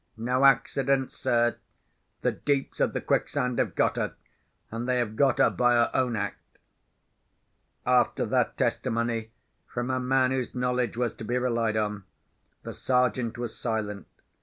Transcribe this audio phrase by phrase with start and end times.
[0.17, 1.57] No accident, sir!
[2.21, 4.15] The Deeps of the Quicksand have got her.
[4.71, 6.57] And they have got her by her own act."
[7.85, 9.29] After that testimony
[9.67, 12.05] from a man whose knowledge was to be relied on,
[12.63, 14.07] the Sergeant was silent.